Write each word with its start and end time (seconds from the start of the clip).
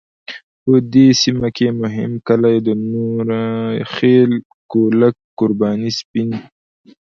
په 0.63 0.73
دې 0.93 1.07
سیمه 1.21 1.49
کې 1.55 1.67
مهم 1.81 2.11
کلی 2.27 2.55
د 2.67 2.67
نوره 2.91 3.43
خیل، 3.93 4.31
کولک، 4.71 5.15
قرباني، 5.39 5.91
سپین. 5.99 6.29